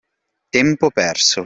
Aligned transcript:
Tempo 0.51 0.89
perso! 0.89 1.39